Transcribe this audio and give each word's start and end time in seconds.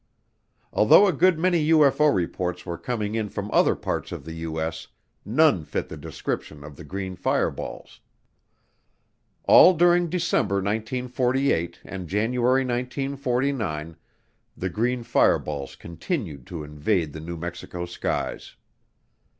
Although 0.73 1.05
a 1.05 1.13
good 1.13 1.37
many 1.37 1.69
UFO 1.69 2.11
reports 2.11 2.65
were 2.65 2.79
coming 2.79 3.13
in 3.13 3.29
from 3.29 3.51
other 3.51 3.75
parts 3.75 4.11
of 4.11 4.25
the 4.25 4.33
U.S., 4.49 4.87
none 5.23 5.63
fit 5.63 5.89
the 5.89 5.95
description 5.95 6.63
of 6.63 6.75
the 6.75 6.83
green 6.83 7.15
fireballs. 7.15 7.99
All 9.43 9.75
during 9.75 10.09
December 10.09 10.55
1948 10.55 11.81
and 11.85 12.07
January 12.07 12.65
1949 12.65 13.95
the 14.57 14.69
green 14.69 15.03
fireballs 15.03 15.75
continued 15.75 16.47
to 16.47 16.63
invade 16.63 17.13
the 17.13 17.21
New 17.21 17.37
Mexico 17.37 17.85
skies. 17.85 18.55